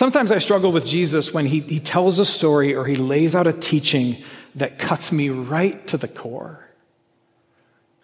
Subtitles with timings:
[0.00, 3.46] Sometimes I struggle with Jesus when he, he tells a story or he lays out
[3.46, 6.66] a teaching that cuts me right to the core.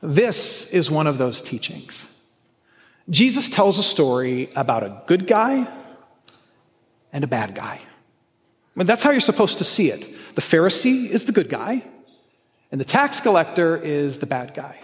[0.03, 2.05] This is one of those teachings.
[3.09, 5.67] Jesus tells a story about a good guy
[7.15, 7.81] and a bad guy.
[8.79, 10.07] I that's how you're supposed to see it.
[10.35, 11.83] The Pharisee is the good guy,
[12.71, 14.81] and the tax collector is the bad guy.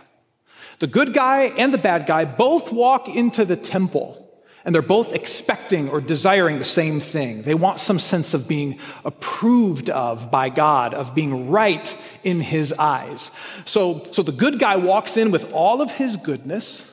[0.79, 4.22] The good guy and the bad guy both walk into the temple
[4.65, 7.43] and they're both expecting or desiring the same thing.
[7.43, 12.73] They want some sense of being approved of by God, of being right in his
[12.73, 13.31] eyes.
[13.65, 16.85] So, so the good guy walks in with all of his goodness,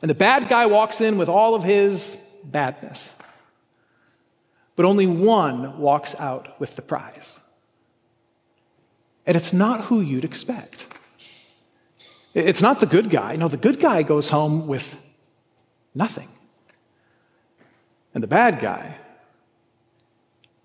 [0.00, 3.10] and the bad guy walks in with all of his badness.
[4.76, 7.38] But only one walks out with the prize.
[9.26, 10.86] And it's not who you'd expect.
[12.34, 13.36] It's not the good guy.
[13.36, 14.96] No, the good guy goes home with
[15.94, 16.28] nothing.
[18.14, 18.96] And the bad guy,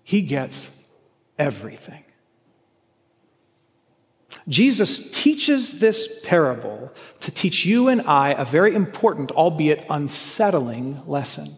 [0.02, 0.70] he gets
[1.38, 2.04] everything.
[4.48, 11.56] Jesus teaches this parable to teach you and I a very important, albeit unsettling, lesson.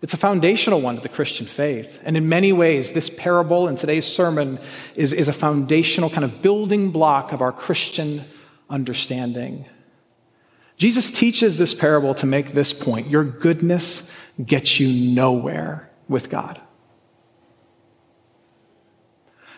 [0.00, 1.98] It's a foundational one to the Christian faith.
[2.04, 4.60] And in many ways, this parable and today's sermon
[4.94, 8.24] is, is a foundational kind of building block of our Christian
[8.70, 9.66] understanding.
[10.78, 14.08] Jesus teaches this parable to make this point your goodness
[14.44, 16.60] gets you nowhere with God.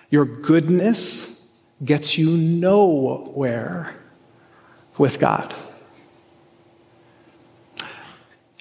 [0.08, 1.26] Your goodness
[1.84, 3.94] gets you nowhere
[4.98, 5.54] with God.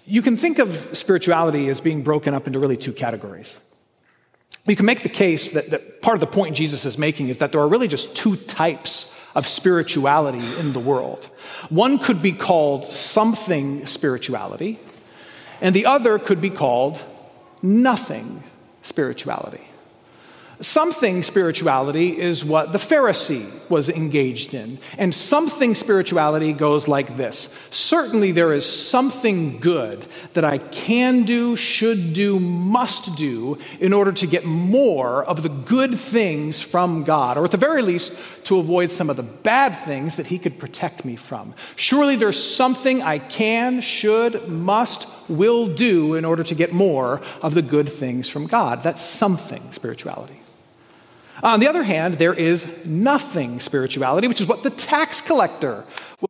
[0.05, 3.59] You can think of spirituality as being broken up into really two categories.
[4.65, 7.37] You can make the case that, that part of the point Jesus is making is
[7.37, 11.29] that there are really just two types of spirituality in the world.
[11.69, 14.79] One could be called something spirituality,
[15.61, 17.03] and the other could be called
[17.61, 18.43] nothing
[18.81, 19.68] spirituality.
[20.61, 24.77] Something spirituality is what the Pharisee was engaged in.
[24.97, 31.55] And something spirituality goes like this Certainly, there is something good that I can do,
[31.55, 37.37] should do, must do in order to get more of the good things from God,
[37.37, 38.11] or at the very least,
[38.43, 41.53] to avoid some of the bad things that He could protect me from.
[41.77, 47.53] Surely, there's something I can, should, must, will do in order to get more of
[47.53, 48.83] the good things from God.
[48.83, 50.41] That's something spirituality.
[51.41, 55.85] On the other hand, there is nothing spirituality, which is what the tax collector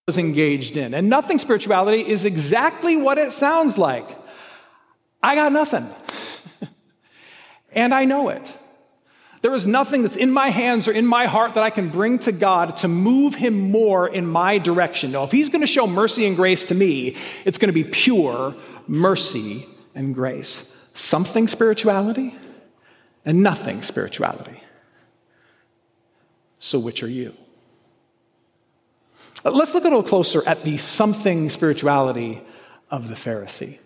[0.07, 0.93] was engaged in.
[0.93, 4.07] And nothing spirituality is exactly what it sounds like.
[5.21, 5.89] I got nothing.
[7.71, 8.53] and I know it.
[9.41, 12.19] There is nothing that's in my hands or in my heart that I can bring
[12.19, 15.13] to God to move Him more in my direction.
[15.13, 17.15] Now, if He's going to show mercy and grace to me,
[17.45, 18.53] it's going to be pure
[18.87, 19.65] mercy
[19.95, 20.71] and grace.
[20.93, 22.35] Something spirituality
[23.23, 24.61] and nothing spirituality.
[26.59, 27.33] So, which are you?
[29.45, 32.41] Uh, let's look a little closer at the something spirituality
[32.91, 33.79] of the Pharisee.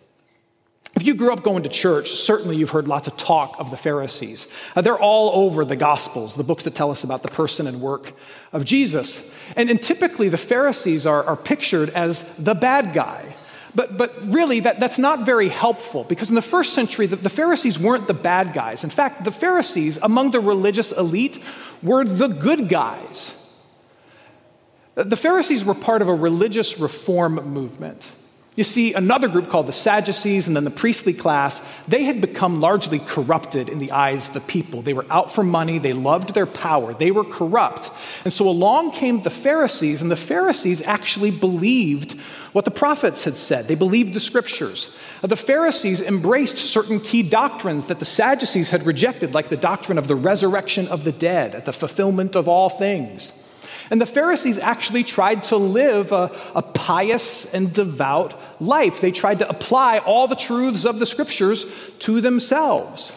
[0.96, 3.78] If you grew up going to church, certainly you've heard lots of talk of the
[3.78, 4.48] Pharisees.
[4.76, 7.82] Uh, they're all over the Gospels, the books that tell us about the person and
[7.82, 8.14] work
[8.52, 9.22] of Jesus.
[9.56, 13.36] And, and typically, the Pharisees are, are pictured as the bad guy.
[13.76, 17.30] But, but really, that, that's not very helpful because in the first century, the, the
[17.30, 18.84] Pharisees weren't the bad guys.
[18.84, 21.42] In fact, the Pharisees, among the religious elite,
[21.82, 23.32] were the good guys.
[24.96, 28.08] The Pharisees were part of a religious reform movement.
[28.56, 32.62] You see, another group called the Sadducees and then the priestly class, they had become
[32.62, 34.84] largely corrupted in the eyes of the people.
[34.84, 37.90] They were out for money, they loved their power, they were corrupt.
[38.24, 42.14] And so along came the Pharisees, and the Pharisees actually believed
[42.52, 43.68] what the prophets had said.
[43.68, 44.88] They believed the scriptures.
[45.24, 50.08] The Pharisees embraced certain key doctrines that the Sadducees had rejected, like the doctrine of
[50.08, 53.32] the resurrection of the dead, at the fulfillment of all things.
[53.90, 59.02] And the Pharisees actually tried to live a, a, pious and devout life.
[59.02, 61.66] They tried to apply all the truths of the scriptures
[62.00, 63.12] to themselves.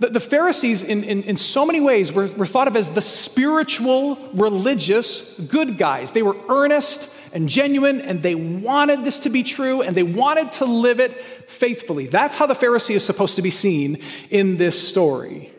[0.00, 3.02] The, the Pharisees, in, in, in, so many ways, were, were thought of as the
[3.02, 6.10] spiritual, religious good guys.
[6.10, 10.52] They were earnest and genuine, and they wanted this to be true, and they wanted
[10.52, 12.06] to live it faithfully.
[12.06, 15.52] That's how the Pharisee is supposed to be seen in this story.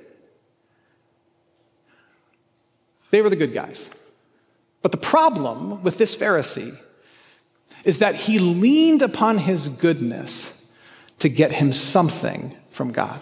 [3.11, 3.89] They were the good guys.
[4.81, 6.77] But the problem with this Pharisee
[7.83, 10.49] is that he leaned upon his goodness
[11.19, 13.19] to get him something from God.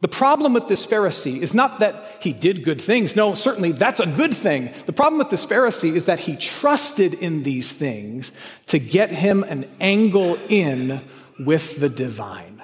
[0.00, 3.16] The problem with this Pharisee is not that he did good things.
[3.16, 4.72] No, certainly that's a good thing.
[4.86, 8.30] The problem with this Pharisee is that he trusted in these things
[8.66, 11.00] to get him an angle in
[11.40, 12.57] with the divine.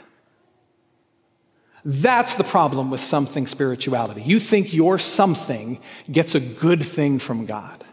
[1.84, 4.22] That's the problem with something spirituality.
[4.22, 7.84] You think your something gets a good thing from God.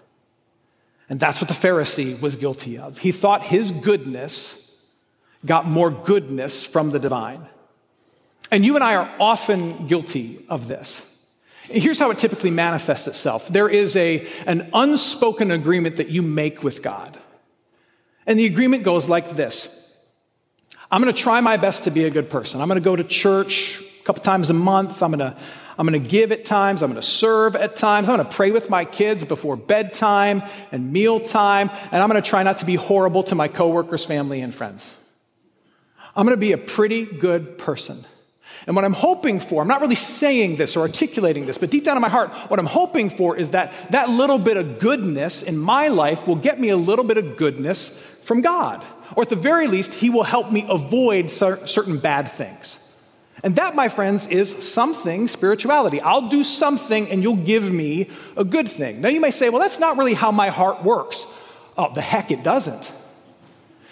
[1.10, 3.00] And that's what the Pharisee was guilty of.
[3.00, 4.58] He thought his goodness
[5.46, 7.46] got more goodness from the divine.
[8.50, 11.02] And you and I are often guilty of this.
[11.64, 16.64] Here's how it typically manifests itself there is a, an unspoken agreement that you make
[16.64, 17.18] with God.
[18.26, 19.68] And the agreement goes like this
[20.92, 22.60] I'm going to try my best to be a good person.
[22.60, 25.02] I'm going to go to church a couple times a month.
[25.02, 25.38] I'm going to
[25.78, 26.84] I'm going to give at times.
[26.84, 28.10] I'm going to serve at times.
[28.10, 31.72] I'm going to pray with my kids before bedtime and mealtime.
[31.92, 34.92] And I'm going to try not to be horrible to my coworkers, family, and friends.
[36.16, 38.06] I'm going to be a pretty good person.
[38.68, 41.86] And what I'm hoping for, I'm not really saying this or articulating this, but deep
[41.86, 45.42] down in my heart, what I'm hoping for is that that little bit of goodness
[45.42, 47.92] in my life will get me a little bit of goodness
[48.24, 48.86] from God.
[49.16, 52.80] Or at the very least, He will help me avoid certain bad things.
[53.44, 56.00] And that, my friends, is something spirituality.
[56.00, 59.02] I'll do something and you'll give me a good thing.
[59.02, 61.26] Now you may say, well, that's not really how my heart works.
[61.78, 62.92] Oh, the heck it doesn't.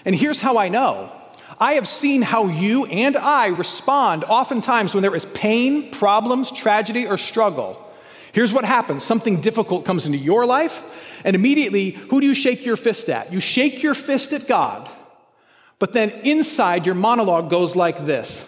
[0.06, 1.12] And here's how I know
[1.60, 7.08] I have seen how you and I respond oftentimes when there is pain, problems, tragedy,
[7.08, 7.86] or struggle.
[8.32, 10.80] Here's what happens something difficult comes into your life,
[11.24, 13.34] and immediately, who do you shake your fist at?
[13.34, 14.90] You shake your fist at God,
[15.80, 18.44] but then inside your monologue goes like this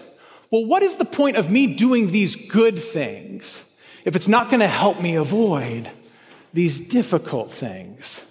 [0.52, 3.62] Well, what is the point of me doing these good things
[4.06, 5.90] if it's not going to help me avoid
[6.54, 8.22] these difficult things?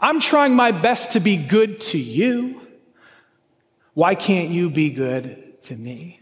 [0.00, 2.60] I'm trying my best to be good to you.
[3.94, 6.20] Why can't you be good to me?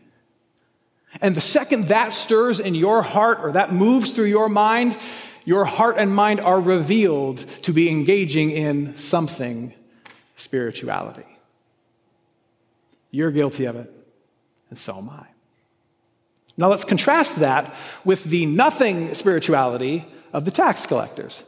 [1.21, 4.97] And the second that stirs in your heart or that moves through your mind,
[5.45, 9.75] your heart and mind are revealed to be engaging in something
[10.37, 11.32] spirituality.
[13.13, 13.93] You're guilty of it,
[14.71, 15.27] and so am I.
[16.57, 17.73] Now let's contrast that
[18.05, 21.43] with the nothing spirituality of the tax collectors.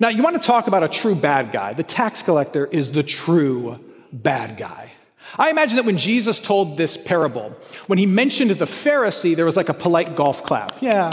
[0.00, 1.72] Now, you want to talk about a true bad guy.
[1.72, 3.78] The tax collector is the true
[4.12, 4.92] bad guy.
[5.38, 7.54] I imagine that when Jesus told this parable,
[7.86, 10.80] when he mentioned the Pharisee, there was like a polite golf clap.
[10.82, 11.10] Yeah,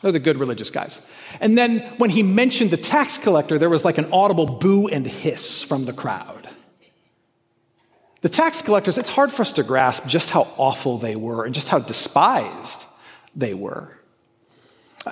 [0.00, 1.00] they're the good religious guys.
[1.40, 5.06] And then when he mentioned the tax collector, there was like an audible boo and
[5.06, 6.48] hiss from the crowd.
[8.24, 11.54] The tax collectors, it's hard for us to grasp just how awful they were and
[11.54, 12.86] just how despised
[13.36, 13.98] they were.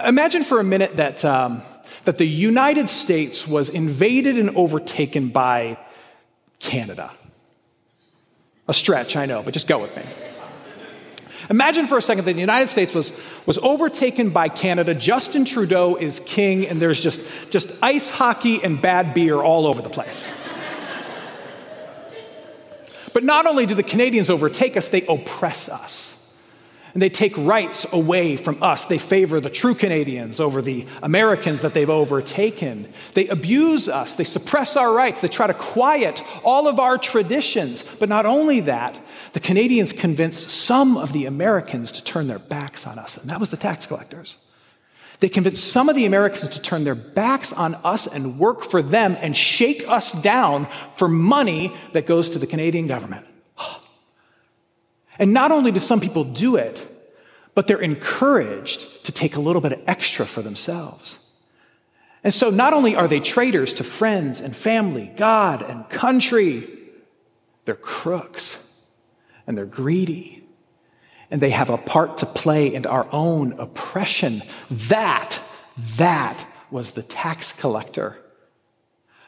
[0.03, 1.61] Imagine for a minute that, um,
[2.07, 5.77] that the United States was invaded and overtaken by
[6.59, 7.13] Canada.
[8.67, 10.05] A stretch, I know, but just go with me.
[11.51, 13.13] Imagine for a second that the United States was,
[13.45, 14.95] was overtaken by Canada.
[14.95, 17.21] Justin Trudeau is king, and there's just,
[17.51, 20.31] just ice hockey and bad beer all over the place.
[23.13, 26.15] But not only do the Canadians overtake us, they oppress us
[26.93, 28.85] and they take rights away from us.
[28.85, 32.93] They favor the true Canadians over the Americans that they've overtaken.
[33.15, 34.15] They abuse us.
[34.15, 35.21] They suppress our rights.
[35.21, 37.85] They try to quiet all of our traditions.
[37.99, 39.01] But not only that,
[39.33, 43.41] the Canadians convince some of the Americans to turn their backs on us, and that
[43.41, 44.37] was the tax collectors.
[45.23, 48.83] They convinced some of the Americans to turn their backs on us and work for
[48.83, 53.25] them and shake us down for money that goes to the Canadian government.
[55.19, 56.85] And not only do some people do it,
[57.55, 61.19] but they're encouraged to take a little bit of extra for themselves.
[62.25, 66.69] And so not only are they traitors to friends and family, God and country,
[67.65, 68.57] they're crooks
[69.47, 70.42] and they're greedy
[71.33, 74.43] and they have a part to play in our own oppression.
[74.71, 75.41] That,
[75.97, 78.22] that was the tax collector.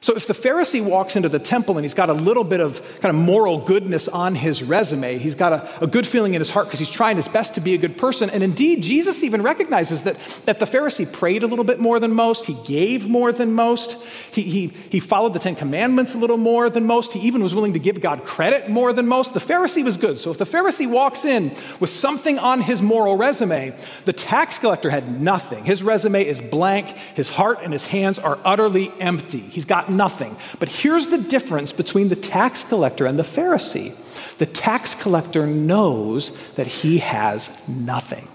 [0.05, 2.83] So if the Pharisee walks into the temple and he's got a little bit of
[3.01, 6.51] kind of moral goodness on his resume, he's got a, a good feeling in his
[6.51, 8.29] heart because he's trying his best to be a good person.
[8.29, 12.13] And indeed, Jesus even recognizes that, that the Pharisee prayed a little bit more than
[12.13, 13.97] most, he gave more than most,
[14.31, 17.55] he, he, he followed the Ten Commandments a little more than most, he even was
[17.55, 19.33] willing to give God credit more than most.
[19.33, 20.19] The Pharisee was good.
[20.19, 24.91] So if the Pharisee walks in with something on his moral resume, the tax collector
[24.91, 25.65] had nothing.
[25.65, 29.41] His resume is blank, his heart and his hands are utterly empty.
[29.41, 30.37] He's got nothing.
[30.59, 33.97] But here's the difference between the tax collector and the Pharisee
[34.39, 38.29] the tax collector knows that he has nothing.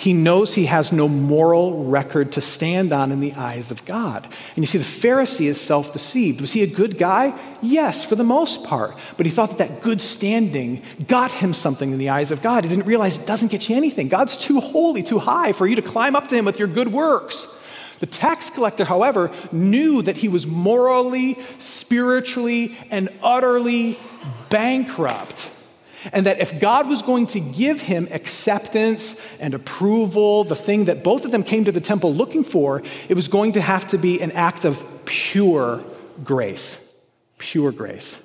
[0.00, 4.24] He knows he has no moral record to stand on in the eyes of God.
[4.56, 6.40] And you see, the Pharisee is self deceived.
[6.40, 7.38] Was he a good guy?
[7.60, 8.96] Yes, for the most part.
[9.18, 12.64] But he thought that that good standing got him something in the eyes of God.
[12.64, 14.08] He didn't realize it doesn't get you anything.
[14.08, 16.88] God's too holy, too high for you to climb up to him with your good
[16.90, 17.46] works.
[18.00, 23.98] The tax collector, however, knew that he was morally, spiritually, and utterly
[24.48, 25.50] bankrupt.
[26.12, 31.04] And that if God was going to give him acceptance and approval, the thing that
[31.04, 33.98] both of them came to the temple looking for, it was going to have to
[33.98, 35.84] be an act of pure
[36.24, 36.78] grace.
[37.36, 38.16] Pure grace.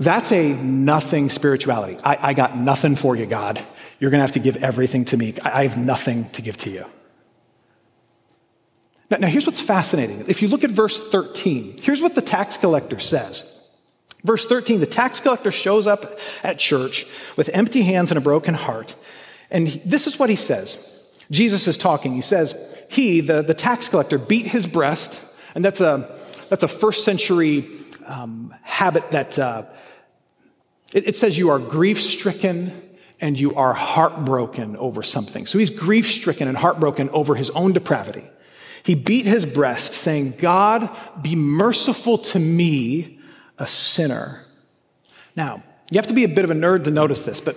[0.00, 1.96] That's a nothing spirituality.
[2.02, 3.64] I, I got nothing for you, God.
[4.00, 5.34] You're going to have to give everything to me.
[5.44, 6.86] I, I have nothing to give to you.
[9.12, 10.24] Now, now, here's what's fascinating.
[10.26, 13.44] If you look at verse 13, here's what the tax collector says.
[14.24, 17.04] Verse 13 the tax collector shows up at church
[17.36, 18.94] with empty hands and a broken heart.
[19.50, 20.78] And this is what he says.
[21.30, 22.14] Jesus is talking.
[22.14, 22.54] He says,
[22.88, 25.20] He, the, the tax collector, beat his breast.
[25.54, 27.68] And that's a, that's a first century
[28.06, 29.64] um, habit that uh,
[30.94, 32.80] it, it says you are grief stricken
[33.20, 35.44] and you are heartbroken over something.
[35.44, 38.24] So he's grief stricken and heartbroken over his own depravity.
[38.84, 43.20] He beat his breast, saying, God, be merciful to me,
[43.58, 44.44] a sinner.
[45.36, 47.56] Now, you have to be a bit of a nerd to notice this, but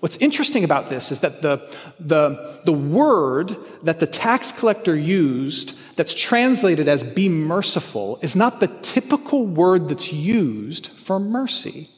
[0.00, 5.76] what's interesting about this is that the, the, the word that the tax collector used
[5.96, 11.90] that's translated as be merciful is not the typical word that's used for mercy.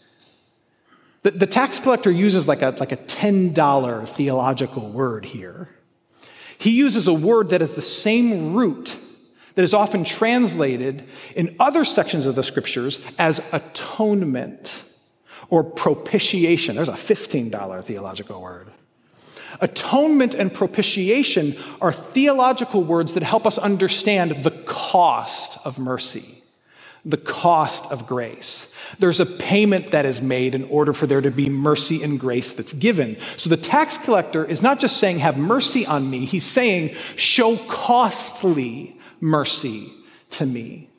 [1.23, 5.76] The, the tax collector uses like a, like a $10 theological word here.
[6.59, 8.97] He uses a word that is the same root
[9.55, 14.83] that is often translated in other sections of the scriptures as atonement
[15.49, 16.77] or propitiation.
[16.77, 18.71] There's a $15 theological word.
[19.61, 26.36] Atonement and propitiation are theological words that help us understand the cost of mercy,
[27.07, 28.67] the cost of grace.
[28.99, 32.53] There's a payment that is made in order for there to be mercy and grace
[32.53, 33.17] that's given.
[33.37, 37.59] So the tax collector is not just saying, Have mercy on me, he's saying, Show
[37.69, 39.93] costly mercy
[40.31, 40.91] to me.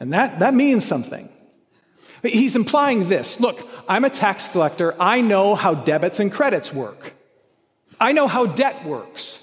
[0.00, 1.28] And that, that means something.
[2.22, 4.94] He's implying this look, I'm a tax collector.
[5.00, 7.12] I know how debits and credits work,
[8.00, 9.38] I know how debt works.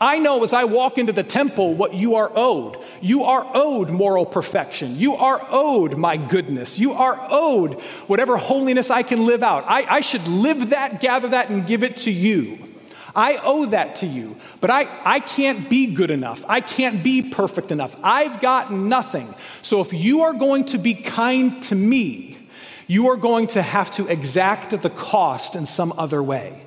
[0.00, 2.78] I know as I walk into the temple what you are owed.
[3.00, 4.98] You are owed moral perfection.
[4.98, 6.78] You are owed my goodness.
[6.78, 9.64] You are owed whatever holiness I can live out.
[9.66, 12.58] I, I should live that, gather that, and give it to you.
[13.16, 16.42] I owe that to you, but I, I can't be good enough.
[16.48, 17.94] I can't be perfect enough.
[18.02, 19.32] I've got nothing.
[19.62, 22.48] So if you are going to be kind to me,
[22.88, 26.66] you are going to have to exact the cost in some other way.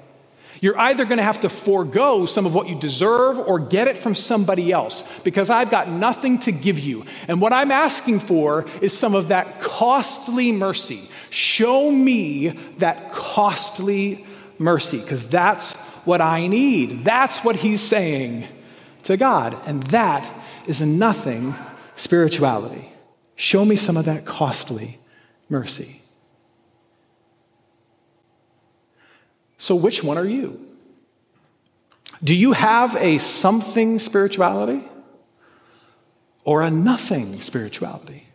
[0.62, 4.00] You're either going to have to forego some of what you deserve or get it
[4.00, 7.06] from somebody else because I've got nothing to give you.
[7.28, 11.10] And what I'm asking for is some of that costly mercy.
[11.30, 14.26] Show me that costly
[14.58, 15.74] mercy because that's
[16.06, 17.06] what I need.
[17.06, 18.48] That's what he's saying
[19.04, 19.58] to God.
[19.66, 20.28] And that
[20.66, 21.56] is nothing
[21.96, 22.92] spirituality.
[23.36, 25.00] Show me some of that costly
[25.50, 26.02] mercy.
[29.58, 30.64] So, which one are you?
[32.24, 34.88] Do you have a something spirituality
[36.44, 38.28] or a nothing spirituality?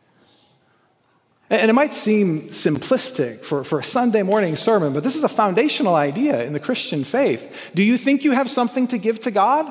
[1.51, 5.29] And it might seem simplistic for, for a Sunday morning sermon, but this is a
[5.29, 7.55] foundational idea in the Christian faith.
[7.75, 9.71] Do you think you have something to give to God?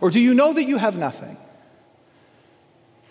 [0.00, 1.36] Or do you know that you have nothing?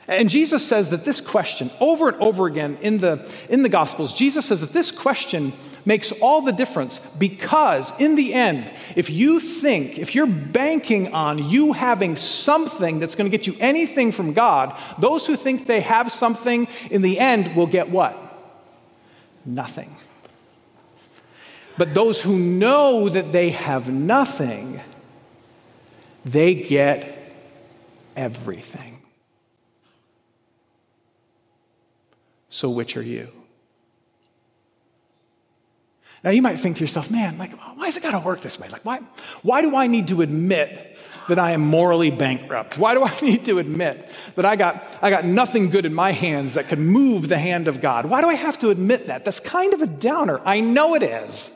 [0.10, 4.12] And Jesus says that this question, over and over again in the, in the Gospels,
[4.12, 5.54] Jesus says that this question
[5.86, 11.48] makes all the difference because, in the end, if you think, if you're banking on
[11.48, 15.82] you having something that's going to get you anything from God, those who think they
[15.82, 18.18] have something in the end will get what?
[19.46, 19.96] Nothing.
[21.78, 24.82] But those who know that they have nothing,
[26.26, 27.32] they get
[28.16, 29.00] everything.
[32.60, 33.30] So, which are you?
[36.26, 38.60] Now, you might think to yourself, man, like, why has it got to work this
[38.60, 38.68] way?
[38.68, 39.00] Like, why,
[39.44, 40.98] why do I need to admit
[41.30, 42.78] that I am morally bankrupt?
[42.78, 46.12] Why do I need to admit that I got, I got nothing good in my
[46.12, 48.08] hands that could move the hand of God?
[48.08, 49.24] Why do I have to admit that?
[49.24, 50.42] That's kind of a downer.
[50.44, 51.50] I know it is.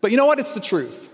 [0.00, 0.38] But you know what?
[0.38, 1.06] It's the truth.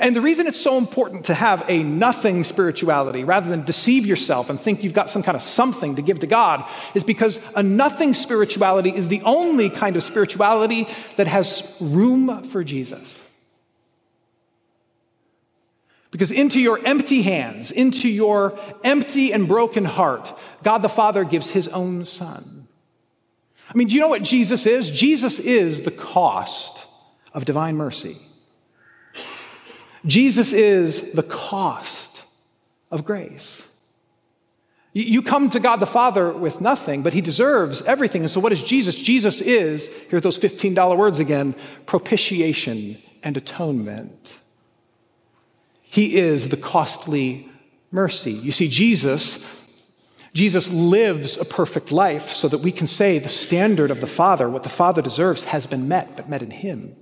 [0.00, 4.48] And the reason it's so important to have a nothing spirituality rather than deceive yourself
[4.48, 6.64] and think you've got some kind of something to give to God
[6.94, 10.88] is because a nothing spirituality is the only kind of spirituality
[11.18, 13.20] that has room for Jesus.
[16.10, 21.50] Because into your empty hands, into your empty and broken heart, God the Father gives
[21.50, 22.66] his own Son.
[23.68, 24.90] I mean, do you know what Jesus is?
[24.90, 26.86] Jesus is the cost
[27.34, 28.16] of divine mercy.
[30.06, 32.22] Jesus is the cost
[32.90, 33.62] of grace.
[34.92, 38.22] You come to God the Father with nothing, but He deserves everything.
[38.22, 38.96] And so, what is Jesus?
[38.96, 41.54] Jesus is, here those $15 words again
[41.86, 44.38] propitiation and atonement.
[45.82, 47.48] He is the costly
[47.92, 48.32] mercy.
[48.32, 49.44] You see, Jesus.
[50.32, 54.48] Jesus lives a perfect life so that we can say the standard of the Father,
[54.48, 56.94] what the Father deserves, has been met, but met in Him.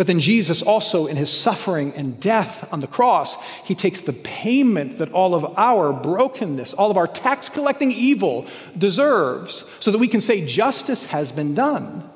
[0.00, 4.14] But then Jesus also, in his suffering and death on the cross, he takes the
[4.14, 8.46] payment that all of our brokenness, all of our tax collecting evil
[8.78, 12.08] deserves, so that we can say justice has been done.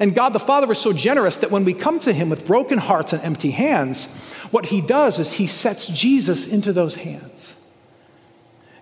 [0.00, 2.78] And God the Father is so generous that when we come to him with broken
[2.78, 4.06] hearts and empty hands,
[4.50, 7.54] what he does is he sets Jesus into those hands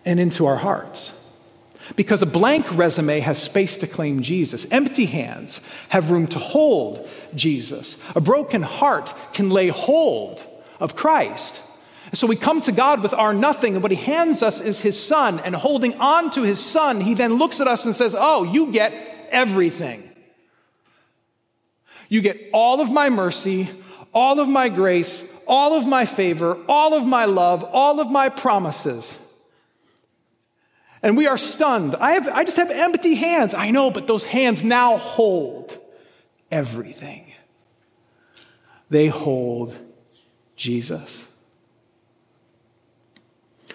[0.06, 1.12] and into our hearts.
[1.96, 4.66] Because a blank resume has space to claim Jesus.
[4.70, 5.60] Empty hands
[5.90, 7.98] have room to hold Jesus.
[8.14, 10.44] A broken heart can lay hold
[10.80, 11.62] of Christ.
[12.14, 15.00] So we come to God with our nothing, and what He hands us is His
[15.00, 15.40] Son.
[15.40, 18.72] And holding on to His Son, He then looks at us and says, Oh, you
[18.72, 18.92] get
[19.30, 20.10] everything.
[22.08, 23.68] You get all of my mercy,
[24.12, 28.28] all of my grace, all of my favor, all of my love, all of my
[28.28, 29.14] promises
[31.04, 31.94] and we are stunned.
[31.96, 33.52] I, have, I just have empty hands.
[33.52, 35.78] I know, but those hands now hold
[36.50, 37.30] everything.
[38.88, 39.76] They hold
[40.56, 41.24] Jesus.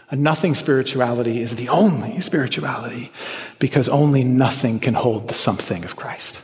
[0.10, 3.12] A nothing spirituality is the only spirituality
[3.60, 6.42] because only nothing can hold the something of Christ.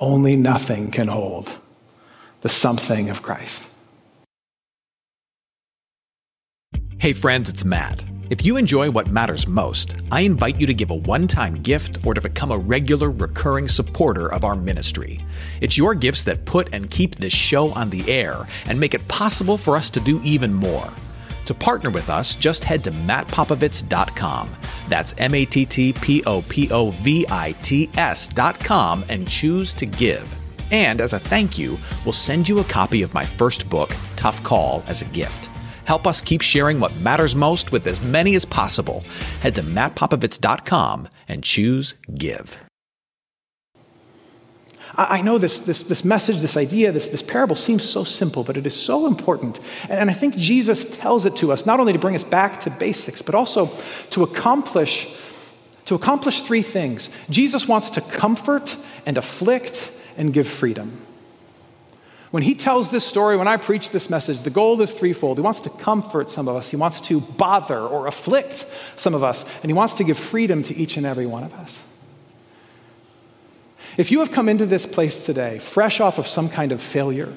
[0.00, 1.52] Only nothing can hold
[2.40, 3.62] the something of Christ.
[7.00, 8.04] Hey friends, it's Matt.
[8.28, 12.04] If you enjoy what matters most, I invite you to give a one time gift
[12.04, 15.24] or to become a regular, recurring supporter of our ministry.
[15.62, 19.08] It's your gifts that put and keep this show on the air and make it
[19.08, 20.90] possible for us to do even more.
[21.46, 24.50] To partner with us, just head to mattpopovits.com.
[24.90, 29.72] That's M A T T P O P O V I T S.com and choose
[29.72, 30.30] to give.
[30.70, 34.42] And as a thank you, we'll send you a copy of my first book, Tough
[34.42, 35.49] Call, as a gift.
[35.84, 39.04] Help us keep sharing what matters most with as many as possible.
[39.40, 42.58] Head to mattpopovits.com and choose Give.
[44.96, 48.56] I know this, this, this message, this idea, this, this parable seems so simple, but
[48.56, 49.60] it is so important.
[49.88, 52.70] And I think Jesus tells it to us not only to bring us back to
[52.70, 53.70] basics, but also
[54.10, 55.08] to accomplish,
[55.86, 57.08] to accomplish three things.
[57.30, 61.06] Jesus wants to comfort and afflict and give freedom.
[62.30, 65.38] When he tells this story, when I preach this message, the goal is threefold.
[65.38, 68.66] He wants to comfort some of us, he wants to bother or afflict
[68.96, 71.52] some of us, and he wants to give freedom to each and every one of
[71.54, 71.80] us.
[73.96, 77.34] If you have come into this place today fresh off of some kind of failure,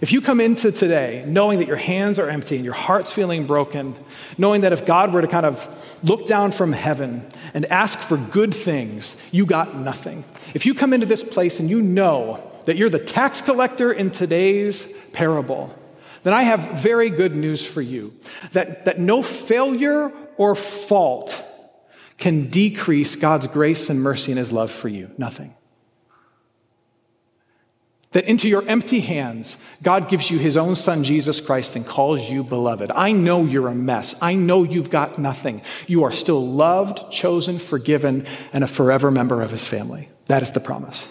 [0.00, 3.46] if you come into today knowing that your hands are empty and your heart's feeling
[3.46, 3.96] broken,
[4.38, 5.66] knowing that if God were to kind of
[6.04, 10.24] look down from heaven and ask for good things, you got nothing.
[10.54, 14.10] If you come into this place and you know that you're the tax collector in
[14.10, 15.74] today's parable,
[16.22, 18.12] then I have very good news for you
[18.52, 21.42] that, that no failure or fault
[22.18, 25.10] can decrease God's grace and mercy and his love for you.
[25.16, 25.54] Nothing.
[28.16, 32.30] that into your empty hands, God gives you his own son, Jesus Christ, and calls
[32.30, 32.90] you beloved.
[32.94, 34.14] I know you're a mess.
[34.22, 35.60] I know you've got nothing.
[35.86, 40.08] You are still loved, chosen, forgiven, and a forever member of his family.
[40.28, 41.06] That is the promise.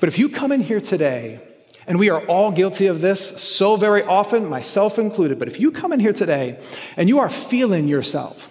[0.00, 1.40] But if you come in here today,
[1.86, 5.70] and we are all guilty of this so very often, myself included, but if you
[5.70, 6.58] come in here today
[6.96, 8.48] and you are feeling yourself,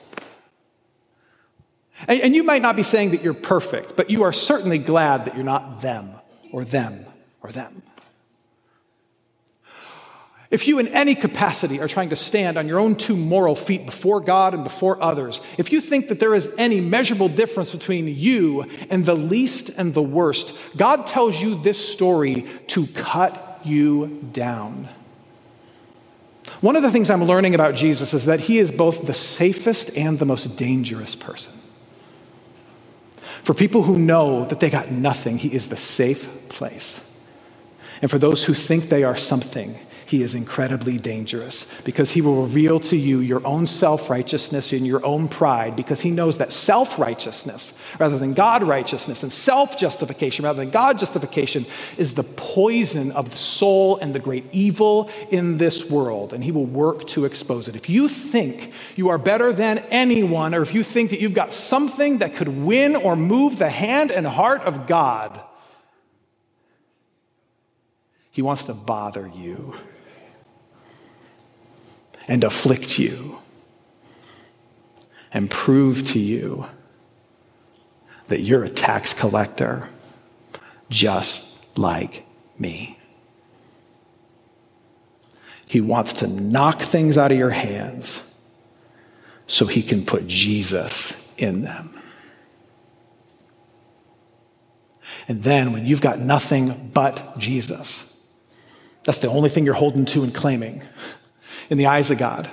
[2.08, 5.26] and, and you might not be saying that you're perfect, but you are certainly glad
[5.26, 6.12] that you're not them
[6.52, 7.06] or them
[7.42, 7.82] or them.
[10.52, 13.86] If you, in any capacity, are trying to stand on your own two moral feet
[13.86, 18.08] before God and before others, if you think that there is any measurable difference between
[18.08, 24.28] you and the least and the worst, God tells you this story to cut you
[24.32, 24.90] down.
[26.62, 29.92] One of the things I'm learning about Jesus is that he is both the safest
[29.96, 31.54] and the most dangerous person.
[33.44, 37.00] For people who know that they got nothing, he is the safe place.
[38.02, 39.78] And for those who think they are something,
[40.10, 44.88] he is incredibly dangerous because he will reveal to you your own self righteousness and
[44.88, 49.78] your own pride because he knows that self righteousness, rather than God righteousness, and self
[49.78, 55.12] justification, rather than God justification, is the poison of the soul and the great evil
[55.30, 56.34] in this world.
[56.34, 57.76] And he will work to expose it.
[57.76, 61.54] If you think you are better than anyone, or if you think that you've got
[61.54, 65.40] something that could win or move the hand and heart of God,
[68.32, 69.76] he wants to bother you
[72.30, 73.40] and afflict you
[75.34, 76.68] and prove to you
[78.28, 79.90] that you're a tax collector
[80.92, 81.44] just
[81.76, 82.24] like
[82.60, 83.00] me.
[85.66, 88.22] He wants to knock things out of your hands
[89.48, 92.00] so he can put Jesus in them.
[95.28, 98.14] And then when you've got nothing but Jesus,
[99.04, 100.84] that's the only thing you're holding to and claiming
[101.70, 102.50] in the eyes of God,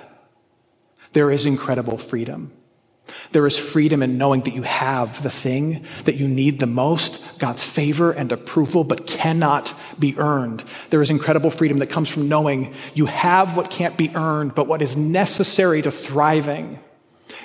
[1.12, 2.52] there is incredible freedom.
[3.32, 7.20] There is freedom in knowing that you have the thing that you need the most,
[7.38, 10.64] God's favor and approval, but cannot be earned.
[10.90, 14.66] There is incredible freedom that comes from knowing you have what can't be earned, but
[14.66, 16.80] what is necessary to thriving.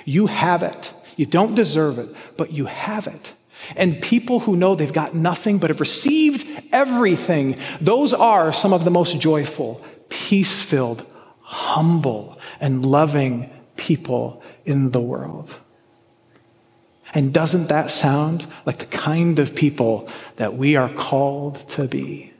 [0.04, 0.92] You have it.
[1.16, 3.32] You don't deserve it, but you have it.
[3.76, 8.84] And people who know they've got nothing but have received everything, those are some of
[8.84, 11.06] the most joyful, peace filled,
[11.52, 15.54] humble and loving people in the world.
[17.12, 22.32] And doesn't that sound like the kind of people that we are called to be?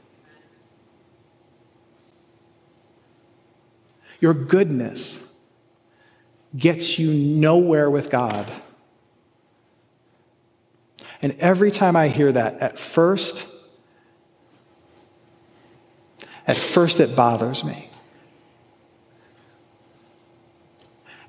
[4.19, 5.19] Your goodness
[6.57, 8.51] gets you nowhere with God.
[11.21, 13.45] And every time I hear that, at first,
[16.47, 17.89] at first it bothers me.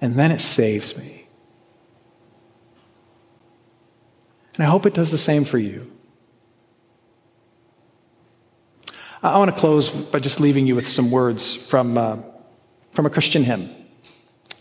[0.04, 1.26] And then it saves me.
[4.54, 5.90] And I hope it does the same for you.
[9.22, 12.18] I want to close by just leaving you with some words from, uh,
[12.92, 13.70] from a Christian hymn.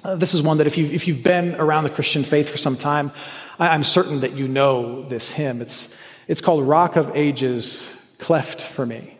[0.05, 2.57] Uh, this is one that if you've, if you've been around the Christian faith for
[2.57, 3.11] some time,
[3.59, 5.61] I, am certain that you know this hymn.
[5.61, 5.89] It's,
[6.29, 9.17] it's called Rock of Ages, Cleft for Me.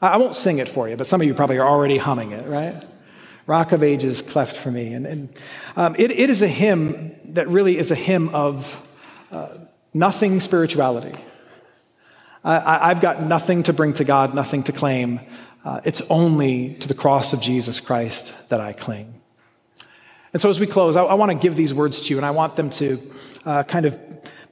[0.00, 2.32] I, I won't sing it for you, but some of you probably are already humming
[2.32, 2.84] it, right?
[3.46, 4.92] Rock of Ages cleft for me.
[4.92, 5.28] And, and
[5.76, 8.76] um, it, it is a hymn that really is a hymn of
[9.30, 9.48] uh,
[9.92, 11.14] nothing spirituality.
[12.44, 15.20] I, have got nothing to bring to God, nothing to claim.
[15.64, 19.14] Uh, it's only to the cross of Jesus Christ that I cling.
[20.32, 22.26] And so as we close, I, I want to give these words to you, and
[22.26, 23.12] I want them to
[23.44, 23.96] uh, kind of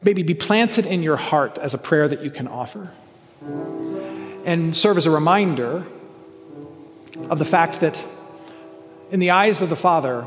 [0.02, 2.92] maybe be planted in your heart as a prayer that you can offer
[4.44, 5.84] and serve as a reminder
[7.28, 8.02] of the fact that
[9.10, 10.24] in the eyes of the Father,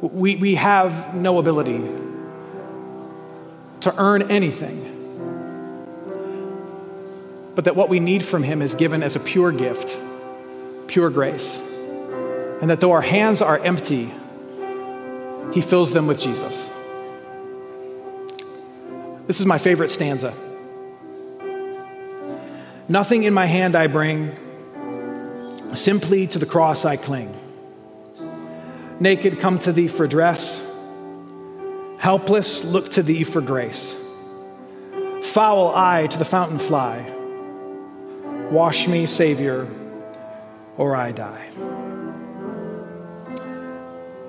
[0.00, 1.78] we, we have no ability
[3.80, 4.94] to earn anything,
[7.54, 9.96] but that what we need from Him is given as a pure gift,
[10.86, 11.58] pure grace.
[12.60, 14.12] And that though our hands are empty,
[15.52, 16.68] He fills them with Jesus.
[19.26, 20.34] This is my favorite stanza.
[22.88, 24.36] Nothing in my hand I bring
[25.74, 27.34] Simply to the cross I cling.
[29.00, 30.60] Naked, come to thee for dress.
[31.98, 33.94] Helpless, look to thee for grace.
[35.22, 37.14] Foul I to the fountain fly.
[38.50, 39.68] Wash me, Savior,
[40.76, 41.48] or I die.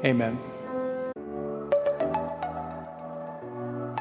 [0.04, 0.40] Amen.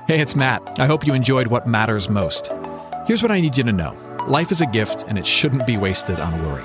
[0.06, 0.62] Hey, it's Matt.
[0.80, 2.50] I hope you enjoyed what matters most.
[3.06, 3.96] Here's what I need you to know
[4.26, 6.64] life is a gift, and it shouldn't be wasted on worry.